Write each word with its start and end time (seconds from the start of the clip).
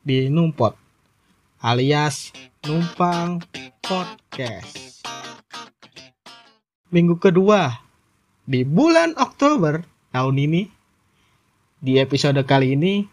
di 0.00 0.32
Numpot 0.32 0.72
alias 1.60 2.32
Numpang 2.64 3.44
Podcast. 3.84 5.04
Minggu 6.88 7.20
kedua 7.20 7.84
di 8.48 8.64
bulan 8.64 9.12
Oktober 9.20 9.84
tahun 10.08 10.36
ini 10.40 10.62
di 11.84 12.00
episode 12.00 12.40
kali 12.48 12.80
ini 12.80 13.04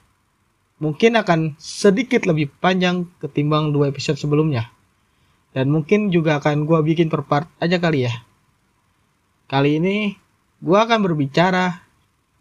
mungkin 0.79 1.19
akan 1.19 1.59
sedikit 1.59 2.23
lebih 2.23 2.55
panjang 2.63 3.11
ketimbang 3.19 3.75
dua 3.75 3.91
episode 3.91 4.15
sebelumnya. 4.15 4.71
Dan 5.51 5.67
mungkin 5.67 6.07
juga 6.07 6.39
akan 6.39 6.63
gue 6.63 6.79
bikin 6.87 7.11
per 7.11 7.27
part 7.27 7.51
aja 7.59 7.83
kali 7.83 8.07
ya. 8.07 8.15
Kali 9.51 9.75
ini 9.75 10.15
gue 10.63 10.77
akan 10.79 11.03
berbicara 11.03 11.83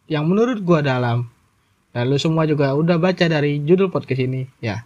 yang 0.06 0.30
menurut 0.30 0.62
gue 0.62 0.80
dalam. 0.86 1.35
Dan 1.96 2.12
lu 2.12 2.20
semua 2.20 2.44
juga 2.44 2.76
udah 2.76 3.00
baca 3.00 3.24
dari 3.24 3.64
judul 3.64 3.88
podcast 3.88 4.20
ini 4.20 4.44
ya. 4.60 4.84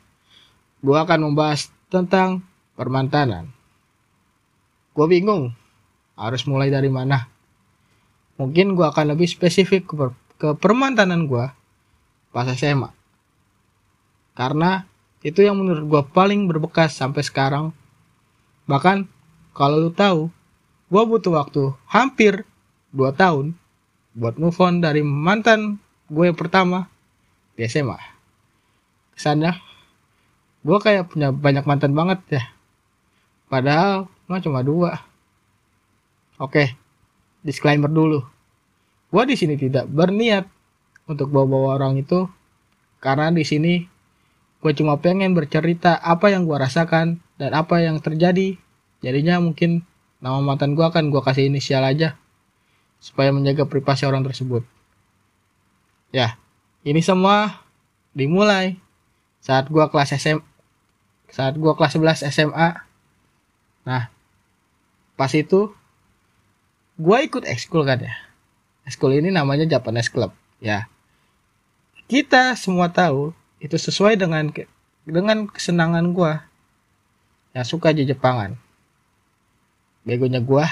Gue 0.78 0.94
akan 0.94 1.26
membahas 1.26 1.66
tentang 1.90 2.46
permantanan. 2.78 3.50
Gue 4.94 5.10
bingung 5.10 5.50
harus 6.14 6.46
mulai 6.46 6.70
dari 6.70 6.86
mana. 6.86 7.26
Mungkin 8.38 8.78
gue 8.78 8.86
akan 8.86 9.10
lebih 9.10 9.26
spesifik 9.26 9.90
ke, 9.90 9.94
per 9.98 10.14
ke 10.38 10.48
permantanan 10.54 11.26
gue 11.26 11.50
pas 12.30 12.46
SMA. 12.54 12.94
Karena 14.38 14.86
itu 15.26 15.42
yang 15.42 15.58
menurut 15.58 15.82
gue 15.90 16.02
paling 16.14 16.46
berbekas 16.46 16.94
sampai 16.94 17.26
sekarang 17.26 17.74
Bahkan 18.70 19.10
kalau 19.50 19.82
lu 19.82 19.90
tahu, 19.90 20.30
gue 20.86 21.02
butuh 21.02 21.34
waktu 21.34 21.74
hampir 21.90 22.46
2 22.94 23.10
tahun 23.18 23.58
buat 24.14 24.38
move 24.38 24.54
on 24.62 24.78
dari 24.78 25.02
mantan 25.02 25.82
gue 26.06 26.30
yang 26.30 26.38
pertama 26.38 26.86
di 27.60 27.68
SMA. 27.68 28.00
Kesannya, 29.12 29.52
gue 30.64 30.78
kayak 30.80 31.12
punya 31.12 31.28
banyak 31.28 31.68
mantan 31.68 31.92
banget 31.92 32.40
ya. 32.40 32.42
Padahal 33.52 34.08
mah 34.24 34.40
cuma 34.40 34.64
dua. 34.64 35.04
Oke, 36.40 36.72
disclaimer 37.44 37.92
dulu. 37.92 38.24
Gue 39.12 39.22
di 39.28 39.36
sini 39.36 39.60
tidak 39.60 39.84
berniat 39.92 40.48
untuk 41.04 41.28
bawa-bawa 41.28 41.76
orang 41.76 42.00
itu 42.00 42.24
karena 43.02 43.28
di 43.28 43.44
sini 43.44 43.84
gue 44.62 44.72
cuma 44.78 44.96
pengen 45.02 45.34
bercerita 45.34 45.98
apa 45.98 46.30
yang 46.30 46.46
gue 46.46 46.54
rasakan 46.54 47.18
dan 47.40 47.50
apa 47.56 47.82
yang 47.82 47.98
terjadi 47.98 48.54
jadinya 49.02 49.42
mungkin 49.42 49.82
nama 50.22 50.38
mantan 50.38 50.78
gue 50.78 50.84
akan 50.86 51.10
gue 51.10 51.18
kasih 51.18 51.50
inisial 51.50 51.82
aja 51.82 52.14
supaya 53.02 53.34
menjaga 53.34 53.66
privasi 53.66 54.06
orang 54.06 54.22
tersebut 54.22 54.62
ya 56.14 56.36
ini 56.86 57.00
semua 57.04 57.64
dimulai 58.16 58.80
saat 59.40 59.68
gue 59.68 59.84
kelas 59.88 60.16
SM 60.16 60.38
saat 61.30 61.54
gue 61.54 61.72
kelas 61.76 61.94
11 61.96 62.26
SMA 62.32 62.68
nah 63.86 64.12
pas 65.14 65.30
itu 65.36 65.70
gue 67.00 67.18
ikut 67.24 67.48
ekskul 67.48 67.88
kan 67.88 68.04
ya? 68.04 68.12
Ekskul 68.84 69.16
ini 69.16 69.32
namanya 69.32 69.64
Japanese 69.64 70.12
Club 70.12 70.36
ya. 70.60 70.84
Kita 72.04 72.52
semua 72.60 72.92
tahu 72.92 73.32
itu 73.56 73.80
sesuai 73.80 74.20
dengan 74.20 74.52
dengan 75.08 75.48
kesenangan 75.48 76.12
gue 76.12 76.32
yang 77.56 77.64
suka 77.64 77.96
di 77.96 78.04
Jepangan. 78.04 78.60
Begonya 80.04 80.44
gue, 80.44 80.64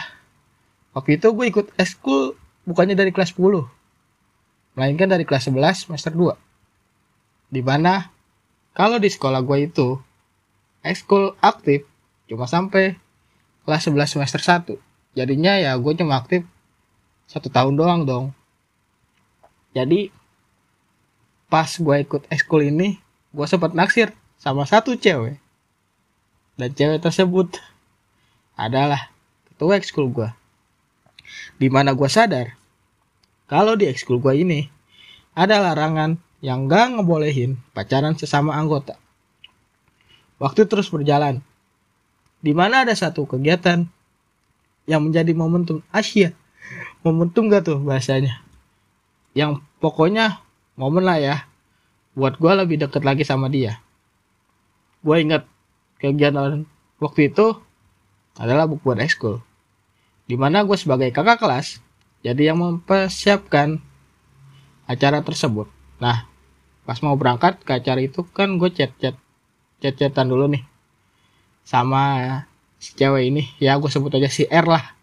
waktu 0.93 1.17
itu 1.17 1.29
gue 1.33 1.47
ikut 1.49 1.67
eskul 1.81 2.37
bukannya 2.69 2.97
dari 2.97 3.13
kelas 3.13 3.37
10, 3.37 3.65
melainkan 4.79 5.11
dari 5.11 5.27
kelas 5.27 5.51
11 5.51 5.91
semester 5.91 6.15
2. 6.15 6.39
Di 7.51 7.59
mana 7.67 8.15
kalau 8.79 9.03
di 9.03 9.11
sekolah 9.11 9.43
gue 9.43 9.67
itu 9.67 9.99
ekskul 10.87 11.35
aktif 11.43 11.83
cuma 12.31 12.47
sampai 12.47 12.95
kelas 13.67 13.91
11 13.91 14.15
semester 14.15 14.39
1. 14.39 14.79
Jadinya 15.19 15.59
ya 15.59 15.75
gue 15.75 15.93
cuma 15.99 16.23
aktif 16.23 16.47
satu 17.27 17.51
tahun 17.51 17.75
doang 17.75 18.07
dong. 18.07 18.27
Jadi 19.75 20.15
pas 21.51 21.67
gue 21.67 21.97
ikut 21.99 22.31
ekskul 22.31 22.71
ini, 22.71 23.03
gue 23.35 23.47
sempat 23.51 23.75
naksir 23.75 24.15
sama 24.39 24.63
satu 24.63 24.95
cewek 24.95 25.43
dan 26.55 26.71
cewek 26.71 27.03
tersebut 27.03 27.59
adalah 28.55 29.11
ketua 29.51 29.75
ekskul 29.75 30.07
gue. 30.15 30.31
Di 31.59 31.67
mana 31.67 31.99
gue 31.99 32.07
sadar 32.07 32.55
kalau 33.49 33.75
di 33.81 33.89
ekskul 33.89 34.21
gue 34.21 34.45
ini 34.45 34.69
ada 35.33 35.59
larangan 35.65 36.21
yang 36.45 36.69
gak 36.69 37.01
ngebolehin 37.01 37.57
pacaran 37.73 38.15
sesama 38.15 38.55
anggota. 38.55 39.01
Waktu 40.39 40.71
terus 40.71 40.93
berjalan. 40.93 41.43
Di 42.39 42.55
mana 42.55 42.87
ada 42.87 42.95
satu 42.95 43.27
kegiatan 43.27 43.91
yang 44.87 45.01
menjadi 45.03 45.35
momentum 45.35 45.83
Asia. 45.91 46.31
Momentum 47.03 47.51
gak 47.51 47.67
tuh 47.67 47.83
bahasanya? 47.83 48.39
Yang 49.35 49.65
pokoknya 49.83 50.45
momen 50.79 51.03
lah 51.03 51.19
ya. 51.19 51.37
Buat 52.15 52.39
gue 52.39 52.53
lebih 52.53 52.77
deket 52.85 53.03
lagi 53.03 53.27
sama 53.27 53.51
dia. 53.51 53.83
Gue 55.03 55.25
inget 55.25 55.49
kegiatan 55.99 56.69
waktu 57.03 57.33
itu 57.33 57.59
adalah 58.39 58.71
buat 58.71 58.99
ekskul. 59.03 59.43
Di 60.29 60.37
mana 60.39 60.63
gue 60.63 60.77
sebagai 60.79 61.11
kakak 61.11 61.43
kelas, 61.43 61.83
jadi 62.25 62.53
yang 62.53 62.59
mempersiapkan 62.61 63.79
acara 64.89 65.23
tersebut. 65.23 65.71
Nah, 66.03 66.27
pas 66.83 66.99
mau 67.05 67.15
berangkat 67.15 67.63
ke 67.63 67.73
acara 67.79 68.01
itu 68.03 68.25
kan 68.33 68.57
gue 68.57 68.71
chat-chat, 68.73 69.15
chat-chatan 69.79 70.27
dulu 70.31 70.51
nih. 70.51 70.65
Sama 71.63 72.43
si 72.81 72.97
cewek 72.97 73.29
ini, 73.29 73.43
ya 73.61 73.77
gue 73.77 73.91
sebut 73.91 74.11
aja 74.17 74.31
si 74.33 74.49
R 74.49 74.67
lah. 74.67 74.97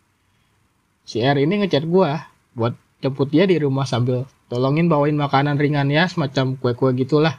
Si 1.05 1.21
R 1.21 1.37
ini 1.37 1.61
ngechat 1.63 1.85
gue 1.85 2.09
buat 2.57 2.73
jemput 2.99 3.29
dia 3.29 3.45
di 3.45 3.61
rumah 3.61 3.85
sambil 3.85 4.25
tolongin 4.49 4.89
bawain 4.89 5.13
makanan 5.13 5.61
ringan 5.61 5.93
ya 5.93 6.09
semacam 6.09 6.57
kue-kue 6.57 6.97
gitulah 6.97 7.37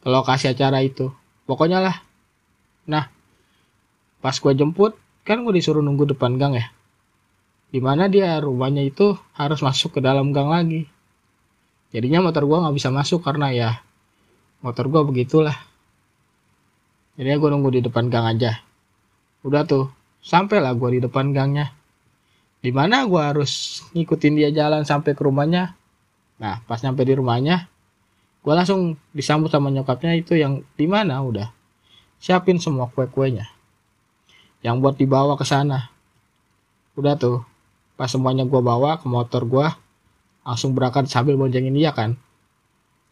ke 0.00 0.08
lokasi 0.08 0.52
acara 0.52 0.80
itu. 0.86 1.10
Pokoknya 1.46 1.82
lah 1.82 2.06
Nah, 2.86 3.10
pas 4.22 4.38
gue 4.38 4.52
jemput, 4.54 4.94
kan 5.26 5.42
gue 5.42 5.52
disuruh 5.58 5.82
nunggu 5.82 6.14
depan 6.14 6.38
gang 6.38 6.54
ya. 6.54 6.70
Di 7.70 7.82
mana 7.82 8.06
dia 8.06 8.38
rumahnya 8.38 8.86
itu 8.86 9.18
harus 9.34 9.60
masuk 9.60 9.98
ke 9.98 10.00
dalam 10.00 10.30
gang 10.30 10.48
lagi. 10.48 10.86
Jadinya 11.90 12.24
motor 12.24 12.46
gue 12.46 12.58
nggak 12.58 12.76
bisa 12.76 12.88
masuk 12.90 13.22
karena 13.22 13.50
ya 13.52 13.70
motor 14.62 14.86
gue 14.90 15.02
begitulah. 15.06 15.56
Jadi 17.16 17.32
gue 17.32 17.48
nunggu 17.48 17.70
di 17.76 17.80
depan 17.82 18.12
gang 18.12 18.36
aja. 18.36 18.60
Udah 19.40 19.64
tuh, 19.64 19.88
sampailah 20.20 20.76
gue 20.76 20.98
di 20.98 21.00
depan 21.00 21.32
gangnya. 21.32 21.72
Di 22.60 22.74
mana 22.74 23.06
gue 23.08 23.22
harus 23.22 23.82
ngikutin 23.94 24.34
dia 24.36 24.50
jalan 24.52 24.84
sampai 24.84 25.16
ke 25.16 25.22
rumahnya. 25.24 25.78
Nah, 26.36 26.60
pas 26.68 26.82
nyampe 26.84 27.06
di 27.08 27.16
rumahnya, 27.16 27.70
gue 28.46 28.54
langsung 28.54 28.94
disambut 29.10 29.50
sama 29.50 29.74
nyokapnya 29.74 30.14
itu 30.14 30.38
yang 30.38 30.62
di 30.78 30.86
mana 30.86 31.18
udah 31.18 31.50
siapin 32.22 32.62
semua 32.62 32.86
kue-kuenya 32.94 33.50
yang 34.62 34.78
buat 34.78 34.94
dibawa 34.94 35.34
ke 35.34 35.42
sana 35.42 35.90
udah 36.94 37.18
tuh 37.18 37.42
pas 37.96 38.12
semuanya 38.12 38.44
gue 38.44 38.60
bawa 38.60 39.00
ke 39.00 39.08
motor 39.08 39.48
gue 39.48 39.66
langsung 40.46 40.76
berangkat 40.76 41.08
sambil 41.10 41.34
boncengin 41.34 41.74
dia 41.74 41.90
kan. 41.90 42.14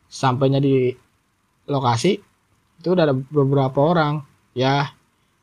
Sampainya 0.07 0.61
di 0.63 0.95
lokasi 1.67 2.21
itu 2.79 2.89
udah 2.93 3.11
ada 3.11 3.17
beberapa 3.17 3.81
orang. 3.81 4.23
Ya 4.55 4.95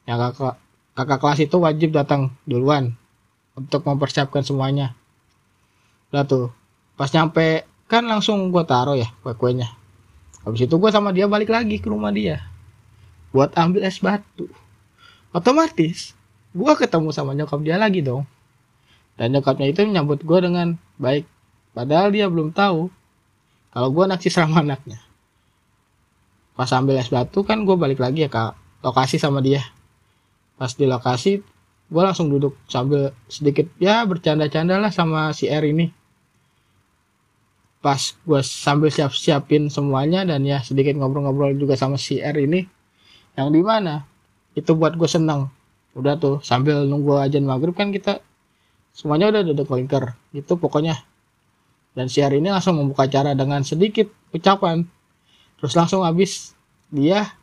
yang 0.08 0.22
kakak 0.32 0.56
kakak 0.96 1.20
kelas 1.20 1.40
itu 1.44 1.58
wajib 1.60 1.90
datang 1.92 2.32
duluan 2.48 2.96
untuk 3.58 3.84
mempersiapkan 3.84 4.46
semuanya. 4.46 4.96
Udah 6.14 6.24
tuh 6.24 6.48
pas 6.96 7.12
nyampe 7.12 7.68
kan 7.92 8.08
langsung 8.08 8.54
gue 8.54 8.64
taruh 8.64 8.96
ya 8.96 9.12
kue-kuenya. 9.26 9.68
Habis 10.48 10.70
itu 10.70 10.76
gue 10.80 10.90
sama 10.94 11.12
dia 11.12 11.28
balik 11.28 11.52
lagi 11.52 11.82
ke 11.82 11.92
rumah 11.92 12.14
dia. 12.14 12.46
Buat 13.36 13.58
ambil 13.60 13.84
es 13.84 14.00
batu. 14.00 14.48
Otomatis 15.36 16.16
gue 16.56 16.74
ketemu 16.78 17.10
sama 17.12 17.36
nyokap 17.36 17.60
dia 17.64 17.76
lagi 17.76 18.00
dong 18.04 18.28
dan 19.22 19.38
nyokapnya 19.38 19.70
itu 19.70 19.86
menyambut 19.86 20.26
gue 20.26 20.40
dengan 20.42 20.82
baik. 20.98 21.30
Padahal 21.78 22.10
dia 22.10 22.26
belum 22.26 22.58
tahu 22.58 22.90
kalau 23.70 23.90
gue 23.94 24.06
naksi 24.10 24.34
sama 24.34 24.66
anaknya. 24.66 24.98
Pas 26.58 26.74
ambil 26.74 26.98
es 26.98 27.14
batu 27.14 27.46
kan 27.46 27.62
gue 27.62 27.78
balik 27.78 28.02
lagi 28.02 28.26
ya 28.26 28.34
ke 28.34 28.50
lokasi 28.82 29.22
sama 29.22 29.46
dia. 29.46 29.62
Pas 30.58 30.74
di 30.74 30.90
lokasi 30.90 31.38
gue 31.94 32.02
langsung 32.02 32.34
duduk 32.34 32.58
sambil 32.66 33.14
sedikit 33.30 33.70
ya 33.78 34.02
bercanda-canda 34.10 34.82
lah 34.82 34.90
sama 34.90 35.30
si 35.38 35.46
R 35.46 35.70
ini. 35.70 35.94
Pas 37.78 38.02
gue 38.02 38.42
sambil 38.42 38.90
siap-siapin 38.90 39.70
semuanya 39.70 40.26
dan 40.26 40.42
ya 40.50 40.66
sedikit 40.66 40.98
ngobrol-ngobrol 40.98 41.54
juga 41.62 41.78
sama 41.78 42.02
si 42.02 42.18
R 42.18 42.42
ini 42.42 42.66
yang 43.38 43.54
di 43.54 43.62
mana? 43.62 44.02
Itu 44.58 44.74
buat 44.74 44.98
gue 44.98 45.06
seneng 45.06 45.54
udah 45.94 46.18
tuh 46.18 46.42
sambil 46.42 46.90
nunggu 46.90 47.22
ajan 47.22 47.46
maghrib 47.46 47.78
kan 47.78 47.94
kita 47.94 48.26
semuanya 48.92 49.32
udah 49.32 49.42
duduk 49.48 49.72
lingkar 49.72 50.16
itu 50.36 50.54
pokoknya. 50.56 51.00
Dan 51.92 52.08
si 52.08 52.24
hari 52.24 52.40
ini 52.40 52.48
langsung 52.48 52.80
membuka 52.80 53.04
acara 53.04 53.36
dengan 53.36 53.68
sedikit 53.68 54.08
ucapan. 54.32 54.88
Terus 55.60 55.74
langsung 55.76 56.08
habis 56.08 56.56
dia 56.88 57.36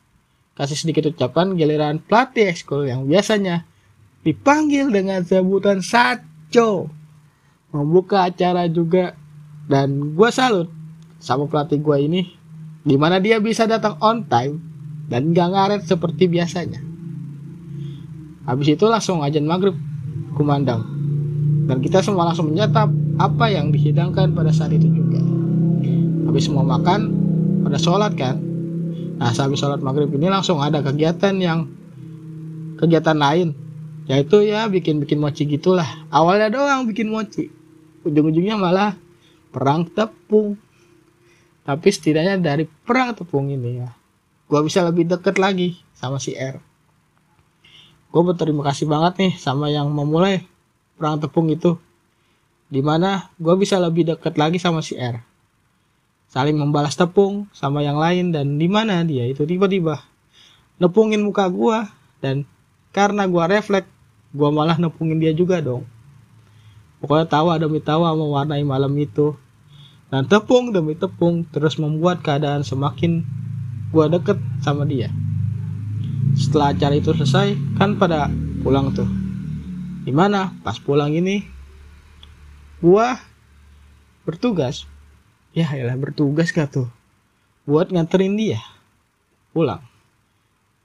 kasih 0.56 0.77
sedikit 0.77 1.12
ucapan 1.12 1.53
giliran 1.55 2.00
pelatih 2.00 2.49
ekskul 2.49 2.89
yang 2.89 3.05
biasanya 3.05 3.69
dipanggil 4.25 4.89
dengan 4.89 5.21
sebutan 5.21 5.85
Saco. 5.85 6.89
Membuka 7.73 8.25
acara 8.25 8.65
juga. 8.73 9.12
Dan 9.69 10.17
gue 10.17 10.31
salut 10.33 10.73
sama 11.21 11.44
pelatih 11.44 11.85
gue 11.85 11.97
ini. 12.01 12.23
Di 12.89 12.97
mana 12.97 13.21
dia 13.21 13.37
bisa 13.37 13.69
datang 13.69 14.01
on 14.01 14.25
time 14.25 14.65
dan 15.12 15.37
gak 15.37 15.53
ngaret 15.53 15.83
seperti 15.85 16.25
biasanya. 16.25 16.81
Habis 18.49 18.81
itu 18.81 18.89
langsung 18.89 19.21
ajan 19.21 19.44
maghrib 19.44 19.77
kumandang 20.33 20.98
dan 21.69 21.85
kita 21.85 22.00
semua 22.00 22.25
langsung 22.25 22.49
menyatap 22.49 22.88
apa 23.20 23.53
yang 23.53 23.69
dihidangkan 23.69 24.32
pada 24.32 24.49
saat 24.49 24.73
itu 24.73 24.88
juga. 24.88 25.20
Habis 26.29 26.49
semua 26.49 26.65
makan 26.65 27.00
pada 27.69 27.76
sholat 27.76 28.17
kan? 28.17 28.41
Nah 29.20 29.31
habis 29.31 29.61
sholat 29.61 29.85
maghrib 29.85 30.09
ini 30.17 30.32
langsung 30.32 30.59
ada 30.65 30.81
kegiatan 30.81 31.37
yang 31.37 31.69
kegiatan 32.81 33.20
lain. 33.20 33.53
Yaitu 34.09 34.41
ya 34.49 34.65
bikin-bikin 34.73 35.20
mochi 35.20 35.44
gitulah. 35.44 35.87
Awalnya 36.09 36.49
doang 36.49 36.88
bikin 36.88 37.12
mochi. 37.12 37.53
Ujung-ujungnya 38.09 38.56
malah 38.56 38.97
perang 39.53 39.85
tepung. 39.85 40.56
Tapi 41.69 41.88
setidaknya 41.93 42.41
dari 42.41 42.65
perang 42.65 43.12
tepung 43.12 43.53
ini 43.53 43.85
ya 43.85 43.93
gue 44.49 44.61
bisa 44.65 44.81
lebih 44.81 45.05
deket 45.05 45.37
lagi 45.37 45.76
sama 45.93 46.17
si 46.17 46.32
R. 46.32 46.56
Gue 48.09 48.23
berterima 48.25 48.65
kasih 48.65 48.88
banget 48.88 49.20
nih 49.20 49.32
sama 49.37 49.69
yang 49.69 49.93
memulai 49.93 50.41
perang 50.99 51.23
tepung 51.23 51.47
itu 51.47 51.79
di 52.69 52.85
mana 52.85 53.33
gue 53.41 53.55
bisa 53.56 53.81
lebih 53.81 54.05
deket 54.05 54.37
lagi 54.37 54.61
sama 54.61 54.85
si 54.85 54.99
R. 54.99 55.23
Saling 56.29 56.61
membalas 56.61 56.93
tepung 56.99 57.49
sama 57.56 57.81
yang 57.81 57.97
lain 57.97 58.35
dan 58.35 58.61
di 58.61 58.69
mana 58.69 59.00
dia 59.06 59.25
itu 59.25 59.49
tiba-tiba 59.49 60.05
nepungin 60.77 61.25
muka 61.25 61.49
gue 61.49 61.89
dan 62.21 62.45
karena 62.93 63.25
gue 63.25 63.45
refleks 63.49 63.89
gue 64.37 64.49
malah 64.53 64.77
nepungin 64.77 65.17
dia 65.17 65.33
juga 65.33 65.65
dong. 65.65 65.89
Pokoknya 67.01 67.31
tawa 67.31 67.56
demi 67.56 67.79
tawa 67.79 68.12
mewarnai 68.12 68.67
malam 68.67 68.93
itu. 68.99 69.39
Dan 70.09 70.25
tepung 70.25 70.73
demi 70.73 70.97
tepung 70.97 71.44
terus 71.53 71.77
membuat 71.77 72.25
keadaan 72.25 72.65
semakin 72.65 73.25
gue 73.93 74.05
deket 74.09 74.41
sama 74.65 74.85
dia. 74.89 75.12
Setelah 76.37 76.73
acara 76.77 76.97
itu 76.97 77.12
selesai 77.12 77.56
kan 77.77 77.97
pada 77.97 78.29
pulang 78.65 78.93
tuh 78.93 79.28
di 80.08 80.16
mana 80.16 80.56
pas 80.64 80.81
pulang 80.81 81.12
ini 81.12 81.44
gue 82.81 83.08
bertugas. 84.25 84.88
Ya 85.52 85.69
ya 85.69 85.93
bertugas 86.00 86.49
gak 86.49 86.72
tuh? 86.72 86.88
Buat 87.69 87.93
nganterin 87.93 88.32
dia 88.40 88.56
pulang. 89.52 89.84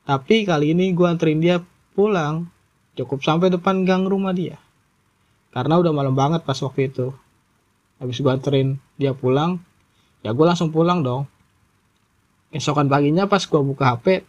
Tapi 0.03 0.43
kali 0.43 0.75
ini 0.75 0.91
gue 0.91 1.07
anterin 1.07 1.39
dia 1.39 1.63
pulang 1.95 2.51
cukup 2.99 3.23
sampai 3.23 3.47
depan 3.47 3.87
gang 3.87 4.03
rumah 4.03 4.35
dia. 4.35 4.59
Karena 5.55 5.79
udah 5.79 5.95
malam 5.95 6.19
banget 6.19 6.43
pas 6.43 6.59
waktu 6.59 6.91
itu. 6.91 7.15
Habis 8.03 8.19
gue 8.19 8.27
anterin 8.27 8.75
dia 8.99 9.15
pulang 9.15 9.63
ya 10.19 10.35
gue 10.35 10.43
langsung 10.43 10.67
pulang 10.67 10.99
dong. 10.99 11.31
Esokan 12.51 12.91
paginya 12.91 13.23
pas 13.31 13.47
gue 13.47 13.61
buka 13.63 13.95
hp 13.95 14.27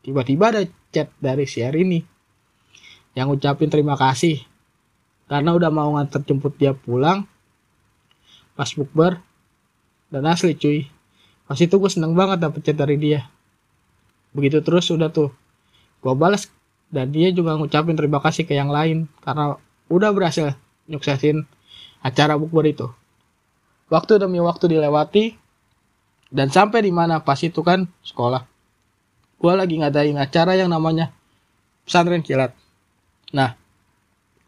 tiba-tiba 0.00 0.48
ada 0.48 0.64
chat 0.88 1.12
dari 1.20 1.44
si 1.44 1.60
ini 1.60 2.13
yang 3.14 3.30
ngucapin 3.30 3.70
terima 3.70 3.94
kasih. 3.94 4.42
Karena 5.30 5.56
udah 5.56 5.70
mau 5.72 5.96
nganter 5.96 6.20
jemput 6.26 6.52
dia 6.58 6.76
pulang 6.76 7.24
pas 8.54 8.70
bukber 8.70 9.18
dan 10.10 10.26
asli 10.28 10.54
cuy. 10.54 10.86
Pas 11.48 11.58
itu 11.58 11.74
gue 11.74 11.90
seneng 11.90 12.12
banget 12.12 12.42
dapet 12.42 12.60
chat 12.62 12.76
dari 12.76 12.98
dia. 13.00 13.26
Begitu 14.34 14.60
terus 14.60 14.90
udah 14.90 15.08
tuh 15.10 15.30
gue 16.04 16.14
balas 16.14 16.50
dan 16.92 17.10
dia 17.10 17.32
juga 17.32 17.56
ngucapin 17.56 17.96
terima 17.96 18.20
kasih 18.20 18.44
ke 18.44 18.52
yang 18.54 18.68
lain 18.68 19.08
karena 19.24 19.56
udah 19.88 20.10
berhasil 20.12 20.54
nyuksesin 20.90 21.46
acara 22.04 22.36
bukber 22.36 22.68
itu. 22.68 22.86
Waktu 23.88 24.20
demi 24.20 24.42
waktu 24.42 24.76
dilewati 24.76 25.38
dan 26.34 26.50
sampai 26.50 26.84
di 26.84 26.92
mana 26.92 27.22
pas 27.22 27.38
itu 27.40 27.62
kan 27.62 27.86
sekolah. 28.04 28.44
Gue 29.38 29.52
lagi 29.54 29.76
ngadain 29.80 30.16
acara 30.16 30.56
yang 30.56 30.72
namanya 30.72 31.12
pesantren 31.84 32.24
kilat 32.24 32.56
nah 33.34 33.58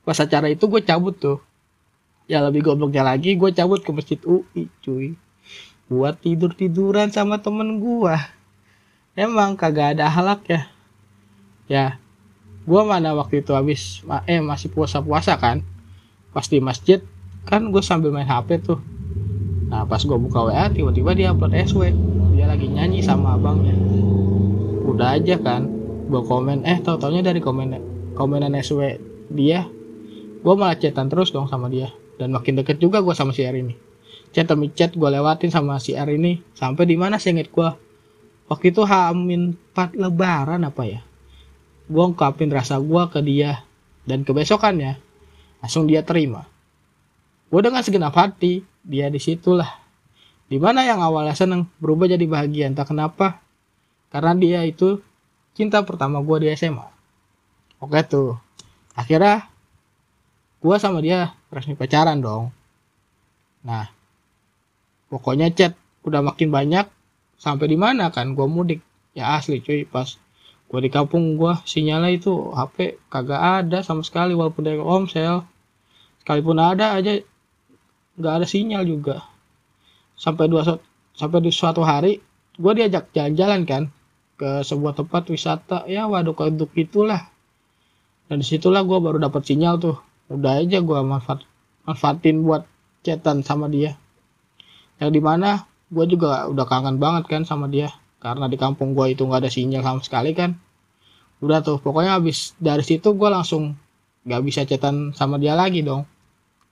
pas 0.06 0.14
acara 0.22 0.46
itu 0.46 0.62
gue 0.70 0.78
cabut 0.86 1.18
tuh. 1.18 1.42
Ya 2.30 2.38
lebih 2.38 2.62
gobloknya 2.62 3.02
lagi 3.02 3.34
gue 3.34 3.50
cabut 3.50 3.82
ke 3.82 3.90
masjid 3.90 4.22
UI 4.22 4.70
cuy. 4.86 5.18
Buat 5.90 6.22
tidur 6.22 6.54
tiduran 6.54 7.10
sama 7.10 7.42
temen 7.42 7.82
gue 7.82 8.14
emang 9.18 9.58
kagak 9.58 9.98
ada 9.98 10.06
halak 10.06 10.46
ya. 10.46 10.60
Ya 11.66 11.86
gue 12.66 12.82
mana 12.86 13.14
waktu 13.18 13.42
itu 13.42 13.50
habis 13.50 14.06
eh 14.30 14.38
masih 14.38 14.70
puasa 14.70 15.02
puasa 15.02 15.34
kan. 15.34 15.66
Pas 16.30 16.46
di 16.46 16.62
masjid 16.62 17.02
kan 17.42 17.66
gue 17.74 17.82
sambil 17.82 18.14
main 18.14 18.30
hp 18.30 18.62
tuh. 18.62 18.78
Nah 19.66 19.82
pas 19.82 19.98
gue 19.98 20.18
buka 20.18 20.46
wa 20.46 20.70
tiba-tiba 20.70 21.10
dia 21.18 21.34
upload 21.34 21.54
sw 21.66 21.90
dia 22.38 22.46
lagi 22.46 22.70
nyanyi 22.70 23.02
sama 23.02 23.34
abangnya. 23.34 23.74
Udah 24.86 25.18
aja 25.18 25.34
kan 25.42 25.66
gue 26.06 26.22
komen 26.22 26.62
eh 26.62 26.78
tau 26.78 26.94
taunya 26.94 27.26
dari 27.26 27.42
komen 27.42 27.95
komenan 28.16 28.56
sw 28.64 28.96
dia 29.28 29.68
gue 30.46 30.54
malah 30.54 30.78
chatan 30.78 31.10
terus 31.10 31.34
dong 31.34 31.50
sama 31.50 31.66
dia. 31.66 31.90
Dan 32.16 32.30
makin 32.30 32.56
deket 32.56 32.78
juga 32.78 33.02
gue 33.02 33.12
sama 33.12 33.34
si 33.34 33.42
R 33.42 33.58
ini. 33.58 33.74
Chat 34.30 34.46
demi 34.46 34.70
chat 34.70 34.94
gue 34.94 35.08
lewatin 35.10 35.50
sama 35.50 35.76
si 35.82 35.98
R 35.98 36.06
ini. 36.06 36.38
Sampai 36.54 36.86
di 36.86 36.94
mana 36.94 37.18
sih 37.18 37.34
inget 37.34 37.50
gue 37.50 37.68
waktu 38.46 38.70
itu 38.70 38.86
hamin 38.86 39.58
4 39.74 39.98
lebaran 39.98 40.62
apa 40.62 40.82
ya? 40.86 41.00
Gue 41.90 42.02
ungkapin 42.06 42.48
rasa 42.54 42.78
gue 42.78 43.02
ke 43.10 43.20
dia. 43.26 43.66
Dan 44.06 44.22
kebesokannya 44.22 45.02
langsung 45.60 45.90
dia 45.90 46.06
terima. 46.06 46.46
Gue 47.50 47.60
dengan 47.66 47.82
segenap 47.82 48.14
hati 48.14 48.62
dia 48.86 49.10
di 49.10 49.18
situlah 49.18 49.82
di 50.46 50.62
mana 50.62 50.86
yang 50.86 51.02
awalnya 51.02 51.34
seneng 51.34 51.66
berubah 51.82 52.06
jadi 52.06 52.22
bahagia 52.22 52.70
entah 52.70 52.86
kenapa. 52.86 53.42
Karena 54.14 54.32
dia 54.38 54.62
itu 54.62 55.02
cinta 55.58 55.82
pertama 55.82 56.22
gue 56.22 56.46
di 56.46 56.54
SMA 56.54 56.95
oke 57.82 58.00
tuh. 58.08 58.38
Akhirnya 58.96 59.48
gue 60.60 60.76
sama 60.80 61.04
dia 61.04 61.36
resmi 61.52 61.76
pacaran 61.76 62.18
dong. 62.20 62.52
Nah 63.64 63.88
pokoknya 65.12 65.52
chat 65.54 65.72
udah 66.06 66.22
makin 66.22 66.50
banyak 66.50 66.86
sampai 67.36 67.66
di 67.68 67.78
mana 67.78 68.08
kan 68.10 68.32
gue 68.32 68.46
mudik? 68.48 68.80
Ya 69.16 69.40
asli 69.40 69.64
cuy 69.64 69.88
pas 69.88 70.20
gua 70.66 70.82
di 70.82 70.90
kampung 70.90 71.38
gua 71.38 71.62
sinyalnya 71.62 72.10
itu 72.12 72.52
HP 72.52 73.00
kagak 73.08 73.40
ada 73.64 73.80
sama 73.80 74.02
sekali 74.02 74.34
walaupun 74.34 74.66
dari 74.66 74.76
Omsel. 74.82 75.46
Sekalipun 76.20 76.58
ada 76.58 76.98
aja 76.98 77.22
nggak 78.18 78.34
ada 78.42 78.46
sinyal 78.46 78.82
juga. 78.84 79.22
Sampai 80.18 80.50
dua 80.50 80.76
sampai 81.16 81.38
di 81.40 81.48
suatu 81.54 81.80
hari 81.86 82.18
gua 82.58 82.74
diajak 82.74 83.14
jalan-jalan 83.14 83.62
kan 83.64 83.82
ke 84.36 84.66
sebuah 84.66 84.98
tempat 84.98 85.30
wisata. 85.30 85.86
Ya 85.88 86.10
waduh 86.10 86.34
untuk 86.34 86.74
itulah 86.76 87.30
dan 88.26 88.42
di 88.42 88.46
situlah 88.46 88.82
gua 88.82 88.98
baru 88.98 89.22
dapat 89.22 89.42
sinyal 89.46 89.78
tuh. 89.78 89.96
Udah 90.26 90.58
aja 90.58 90.82
gua 90.82 91.06
manfaat 91.06 91.46
manfaatin 91.86 92.42
buat 92.42 92.66
chatan 93.06 93.46
sama 93.46 93.70
dia. 93.70 93.94
Yang 94.98 95.10
di 95.14 95.20
mana 95.22 95.62
gue 95.86 96.04
juga 96.10 96.50
udah 96.50 96.66
kangen 96.66 96.98
banget 96.98 97.30
kan 97.30 97.42
sama 97.46 97.70
dia. 97.70 97.94
Karena 98.18 98.50
di 98.50 98.58
kampung 98.58 98.98
gue 98.98 99.14
itu 99.14 99.22
nggak 99.22 99.46
ada 99.46 99.50
sinyal 99.52 99.86
sama 99.86 100.00
sekali 100.02 100.34
kan. 100.34 100.58
Udah 101.38 101.62
tuh 101.62 101.78
pokoknya 101.78 102.18
habis 102.18 102.58
dari 102.58 102.82
situ 102.82 103.14
gue 103.14 103.30
langsung 103.30 103.78
nggak 104.26 104.42
bisa 104.42 104.66
cetan 104.66 105.14
sama 105.14 105.38
dia 105.38 105.54
lagi 105.54 105.86
dong. 105.86 106.02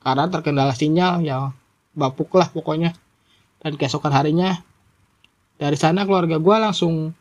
Karena 0.02 0.26
terkendala 0.26 0.74
sinyal 0.74 1.22
ya 1.22 1.54
bapuk 1.94 2.34
lah 2.34 2.50
pokoknya. 2.50 2.90
Dan 3.62 3.78
keesokan 3.78 4.12
harinya 4.12 4.58
dari 5.56 5.78
sana 5.78 6.02
keluarga 6.02 6.42
gue 6.42 6.56
langsung 6.58 7.14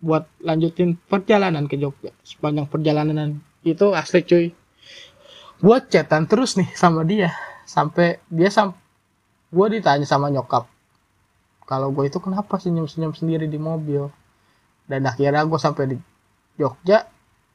buat 0.00 0.28
lanjutin 0.44 1.00
perjalanan 1.08 1.64
ke 1.64 1.80
Jogja. 1.80 2.12
Sepanjang 2.20 2.68
perjalanan 2.68 3.40
itu 3.66 3.86
asli 3.92 4.20
cuy. 4.24 4.46
Buat 5.60 5.92
cetan 5.92 6.24
terus 6.24 6.56
nih 6.56 6.68
sama 6.72 7.04
dia. 7.04 7.32
Sampai 7.68 8.18
dia 8.32 8.50
sam 8.50 8.74
gue 9.50 9.66
ditanya 9.78 10.06
sama 10.06 10.30
nyokap 10.30 10.70
kalau 11.70 11.94
gue 11.94 12.10
itu 12.10 12.18
kenapa 12.18 12.58
senyum-senyum 12.58 13.14
sendiri 13.14 13.46
di 13.46 13.54
mobil? 13.54 14.10
Dan 14.90 15.06
akhirnya 15.06 15.46
gue 15.46 15.54
sampai 15.54 15.94
di 15.94 15.96
Jogja. 16.58 17.06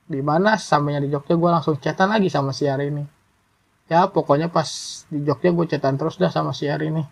Di 0.08 0.24
mana 0.24 0.56
sampainya 0.56 1.04
di 1.04 1.12
Jogja 1.12 1.36
gue 1.36 1.50
langsung 1.52 1.76
chatan 1.84 2.16
lagi 2.16 2.32
sama 2.32 2.56
si 2.56 2.64
hari 2.64 2.96
ini. 2.96 3.04
Ya 3.92 4.08
pokoknya 4.08 4.48
pas 4.48 5.04
di 5.12 5.20
Jogja 5.20 5.52
gue 5.52 5.68
chatan 5.68 6.00
terus 6.00 6.16
dah 6.16 6.32
sama 6.32 6.56
si 6.56 6.72
hari 6.72 6.96
ini. 6.96 7.04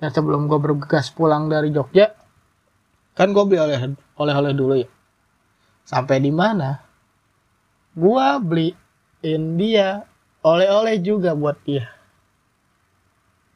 Dan 0.00 0.08
sebelum 0.08 0.48
gue 0.48 0.56
bergegas 0.56 1.12
pulang 1.12 1.52
dari 1.52 1.68
Jogja 1.76 2.16
kan 3.12 3.28
gue 3.36 3.44
beli 3.44 3.60
oleh 3.60 3.76
oleh-oleh 4.16 4.52
dulu 4.56 4.80
ya. 4.80 4.88
Sampai 5.84 6.24
di 6.24 6.32
mana 6.32 6.87
gue 7.98 8.26
beliin 8.46 9.42
dia 9.58 10.06
oleh-oleh 10.46 11.02
juga 11.02 11.34
buat 11.34 11.58
dia. 11.66 11.90